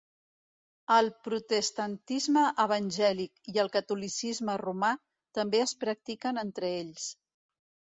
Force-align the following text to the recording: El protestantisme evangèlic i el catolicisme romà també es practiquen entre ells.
El 0.93 1.09
protestantisme 1.27 2.45
evangèlic 2.65 3.53
i 3.53 3.61
el 3.65 3.71
catolicisme 3.77 4.57
romà 4.65 4.91
també 5.41 5.63
es 5.69 5.77
practiquen 5.87 6.45
entre 6.49 6.75
ells. 6.83 7.09